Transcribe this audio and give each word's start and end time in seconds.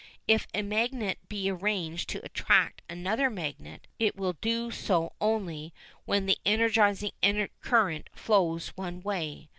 If 0.27 0.47
a 0.51 0.63
magnet 0.63 1.19
be 1.29 1.47
arranged 1.51 2.09
to 2.09 2.25
attract 2.25 2.81
another 2.89 3.29
magnet, 3.29 3.85
it 3.99 4.15
will 4.15 4.33
do 4.33 4.71
so 4.71 5.13
only 5.21 5.75
when 6.05 6.25
the 6.25 6.39
energising 6.43 7.11
current 7.61 8.09
flows 8.15 8.69
one 8.69 9.03
way. 9.03 9.47